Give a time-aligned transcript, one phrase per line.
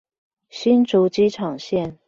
[0.49, 1.99] 新竹機場線